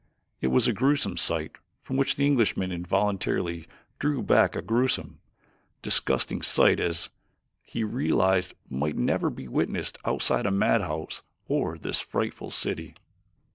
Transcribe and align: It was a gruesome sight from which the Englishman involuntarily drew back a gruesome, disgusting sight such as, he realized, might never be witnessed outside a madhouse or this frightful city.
It 0.41 0.47
was 0.47 0.67
a 0.67 0.73
gruesome 0.73 1.15
sight 1.15 1.57
from 1.83 1.95
which 1.95 2.15
the 2.15 2.25
Englishman 2.25 2.71
involuntarily 2.71 3.67
drew 3.99 4.23
back 4.23 4.55
a 4.55 4.63
gruesome, 4.63 5.19
disgusting 5.83 6.41
sight 6.41 6.79
such 6.79 6.87
as, 6.87 7.09
he 7.61 7.83
realized, 7.83 8.55
might 8.67 8.95
never 8.97 9.29
be 9.29 9.47
witnessed 9.47 9.99
outside 10.03 10.47
a 10.47 10.51
madhouse 10.51 11.21
or 11.47 11.77
this 11.77 11.99
frightful 11.99 12.49
city. 12.49 12.95